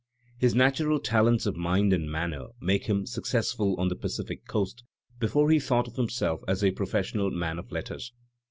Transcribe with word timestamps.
His 0.39 0.55
natural 0.55 0.99
talents 0.99 1.45
of 1.45 1.55
mind 1.55 1.93
and 1.93 2.11
manner 2.11 2.47
made 2.59 2.87
him 2.87 3.05
successful 3.05 3.79
on 3.79 3.89
the 3.89 3.95
Pacific 3.95 4.47
Coast 4.47 4.83
before 5.19 5.51
he 5.51 5.59
thought 5.59 5.87
of 5.87 5.95
himself 5.95 6.41
as 6.47 6.63
a 6.63 6.71
profes 6.71 7.13
sional 7.13 7.31
man 7.31 7.59
of 7.59 7.71
letters. 7.71 8.11